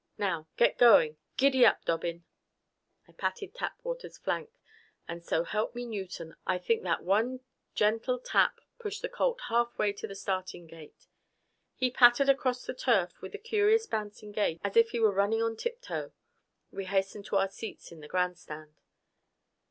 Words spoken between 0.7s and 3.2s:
going. Giddyap, Dobbin!" I